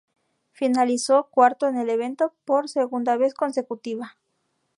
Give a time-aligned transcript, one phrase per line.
[0.51, 4.17] Finalizó cuarto en el evento por segunda vez consecutiva.